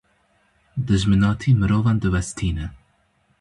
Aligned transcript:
Dijminatî 0.87 1.51
mirovan 1.59 1.97
diwestîne. 2.03 2.67